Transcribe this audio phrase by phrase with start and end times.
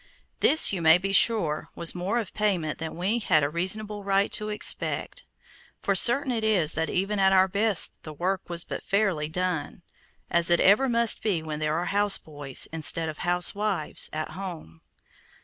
[0.39, 4.31] This you may be sure was more of payment than we had a reasonable right
[4.31, 5.25] to expect,
[5.79, 9.83] for certain it is that even at our best the work was but fairly done,
[10.27, 14.81] as it ever must be when there are houseboys instead of housewives at home.